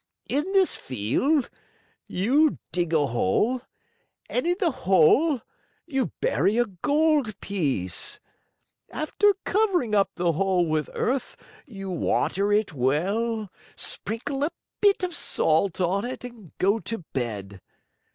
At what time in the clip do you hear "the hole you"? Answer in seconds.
4.59-6.11